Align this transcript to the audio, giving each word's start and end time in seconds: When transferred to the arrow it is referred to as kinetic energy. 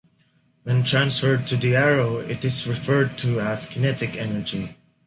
When 0.63 0.83
transferred 0.83 1.45
to 1.45 1.55
the 1.55 1.75
arrow 1.75 2.17
it 2.17 2.43
is 2.43 2.65
referred 2.65 3.19
to 3.19 3.39
as 3.39 3.67
kinetic 3.67 4.15
energy. 4.15 4.75